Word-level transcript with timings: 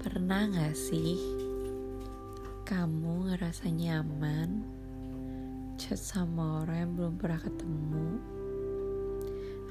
Pernah 0.00 0.48
gak 0.48 0.72
sih 0.80 1.20
kamu 2.64 3.28
ngerasa 3.28 3.68
nyaman 3.68 4.64
chat 5.76 6.00
sama 6.00 6.64
orang 6.64 6.76
yang 6.80 6.92
belum 6.96 7.14
pernah 7.20 7.36
ketemu? 7.44 8.08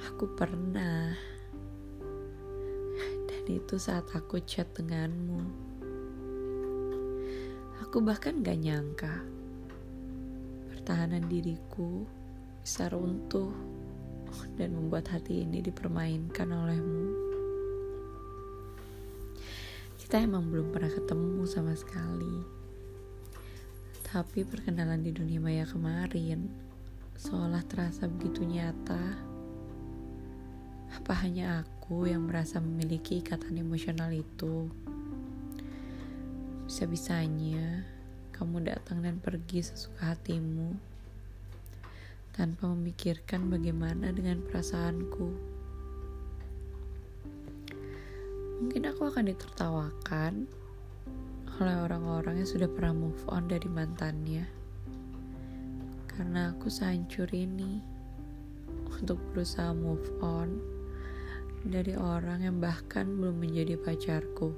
Aku 0.06 0.30
pernah. 0.38 1.18
Dan 3.26 3.44
itu 3.50 3.82
saat 3.82 4.06
aku 4.14 4.38
chat 4.46 4.70
denganmu. 4.78 5.42
Aku 7.82 7.98
bahkan 8.06 8.46
gak 8.46 8.62
nyangka 8.62 9.26
pertahanan 10.70 11.26
diriku 11.26 12.06
bisa 12.62 12.86
runtuh 12.94 13.50
dan 14.62 14.78
membuat 14.78 15.10
hati 15.10 15.42
ini 15.42 15.66
dipermainkan 15.66 16.54
olehmu 16.54 17.29
kita 20.10 20.26
emang 20.26 20.50
belum 20.50 20.74
pernah 20.74 20.90
ketemu 20.90 21.46
sama 21.46 21.78
sekali. 21.78 22.42
Tapi 24.10 24.42
perkenalan 24.42 25.06
di 25.06 25.14
dunia 25.14 25.38
maya 25.38 25.70
kemarin 25.70 26.50
seolah 27.14 27.62
terasa 27.70 28.10
begitu 28.10 28.42
nyata. 28.42 29.06
Apa 30.98 31.14
hanya 31.22 31.62
aku 31.62 32.10
yang 32.10 32.26
merasa 32.26 32.58
memiliki 32.58 33.22
ikatan 33.22 33.62
emosional 33.62 34.10
itu? 34.10 34.74
Bisa-bisanya 36.66 37.86
kamu 38.34 38.66
datang 38.66 39.06
dan 39.06 39.22
pergi 39.22 39.62
sesuka 39.62 40.18
hatimu 40.18 40.74
tanpa 42.34 42.66
memikirkan 42.66 43.46
bagaimana 43.46 44.10
dengan 44.10 44.42
perasaanku. 44.42 45.59
Mungkin 48.70 48.86
aku 48.86 49.10
akan 49.10 49.34
ditertawakan 49.34 50.46
oleh 51.58 51.76
orang-orang 51.90 52.38
yang 52.38 52.46
sudah 52.46 52.70
pernah 52.70 52.94
move 52.94 53.18
on 53.26 53.50
dari 53.50 53.66
mantannya. 53.66 54.46
Karena 56.06 56.54
aku 56.54 56.70
sehancur 56.70 57.26
ini 57.34 57.82
untuk 58.94 59.18
berusaha 59.34 59.74
move 59.74 60.06
on 60.22 60.62
dari 61.66 61.98
orang 61.98 62.46
yang 62.46 62.62
bahkan 62.62 63.10
belum 63.10 63.42
menjadi 63.42 63.74
pacarku 63.82 64.54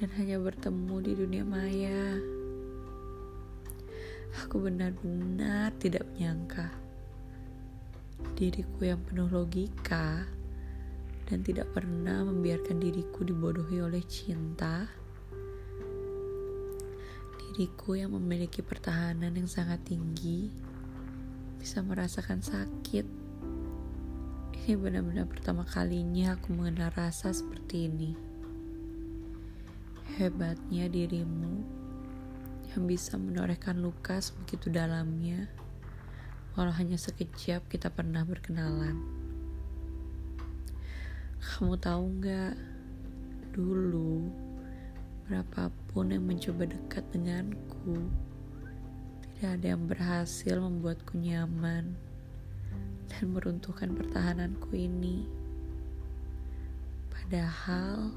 dan 0.00 0.08
hanya 0.16 0.40
bertemu 0.40 0.96
di 1.04 1.12
dunia 1.20 1.44
maya. 1.44 2.16
Aku 4.40 4.56
benar-benar 4.56 5.76
tidak 5.76 6.08
menyangka 6.16 6.72
diriku 8.40 8.88
yang 8.88 9.04
penuh 9.04 9.28
logika 9.28 10.24
dan 11.26 11.42
tidak 11.42 11.66
pernah 11.74 12.22
membiarkan 12.22 12.78
diriku 12.78 13.26
dibodohi 13.26 13.82
oleh 13.82 14.02
cinta. 14.06 14.86
Diriku 17.42 17.98
yang 17.98 18.14
memiliki 18.14 18.62
pertahanan 18.62 19.34
yang 19.34 19.50
sangat 19.50 19.82
tinggi 19.82 20.48
bisa 21.58 21.82
merasakan 21.82 22.46
sakit. 22.46 23.06
Ini 24.54 24.74
benar-benar 24.78 25.26
pertama 25.26 25.66
kalinya 25.66 26.38
aku 26.38 26.54
mengenal 26.54 26.94
rasa 26.94 27.34
seperti 27.34 27.90
ini. 27.90 28.10
Hebatnya 30.18 30.86
dirimu 30.86 31.66
yang 32.70 32.86
bisa 32.86 33.18
menorehkan 33.18 33.82
luka 33.82 34.22
begitu 34.42 34.70
dalamnya, 34.70 35.50
walau 36.54 36.74
hanya 36.74 36.98
sekejap 36.98 37.66
kita 37.66 37.90
pernah 37.90 38.22
berkenalan. 38.22 39.25
Kamu 41.46 41.78
tahu 41.78 42.04
nggak? 42.18 42.58
Dulu, 43.54 44.26
berapapun 45.24 46.10
yang 46.10 46.26
mencoba 46.26 46.66
dekat 46.66 47.06
denganku, 47.14 48.10
tidak 49.22 49.62
ada 49.62 49.66
yang 49.78 49.84
berhasil 49.86 50.58
membuatku 50.58 51.14
nyaman 51.22 51.94
dan 53.06 53.24
meruntuhkan 53.30 53.94
pertahananku 53.94 54.74
ini. 54.74 55.22
Padahal, 57.14 58.10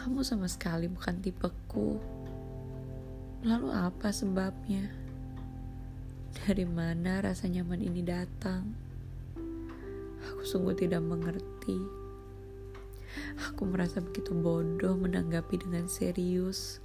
kamu 0.00 0.24
sama 0.24 0.48
sekali 0.48 0.88
bukan 0.88 1.20
tipeku. 1.20 2.00
Lalu 3.44 3.68
apa 3.76 4.08
sebabnya? 4.08 4.88
Dari 6.32 6.64
mana 6.64 7.20
rasa 7.22 7.44
nyaman 7.44 7.84
ini 7.84 8.00
datang? 8.02 8.87
Sungguh 10.48 10.72
tidak 10.72 11.04
mengerti. 11.04 11.76
Aku 13.52 13.68
merasa 13.68 14.00
begitu 14.00 14.32
bodoh 14.32 14.96
menanggapi 14.96 15.60
dengan 15.60 15.84
serius 15.92 16.80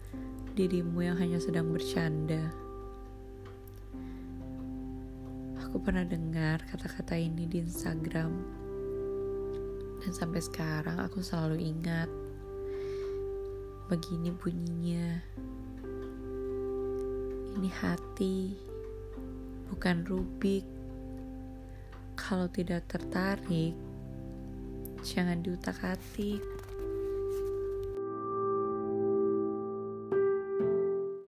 dirimu 0.51 1.00
yang 1.00 1.16
hanya 1.16 1.40
sedang 1.40 1.72
bercanda. 1.72 2.51
Aku 5.63 5.79
pernah 5.79 6.03
dengar 6.03 6.59
kata-kata 6.68 7.16
ini 7.16 7.47
di 7.47 7.63
Instagram, 7.63 8.35
dan 10.03 10.12
sampai 10.12 10.44
sekarang 10.44 11.00
aku 11.00 11.24
selalu 11.24 11.63
ingat. 11.63 12.12
Begini 13.88 14.35
bunyinya, 14.35 15.24
ini 17.56 17.69
hati, 17.80 18.59
bukan 19.72 20.03
Rubik. 20.03 20.72
Kalau 22.23 22.47
tidak 22.47 22.88
tertarik, 22.88 23.75
jangan 25.03 25.44
diutak-atik. 25.44 26.62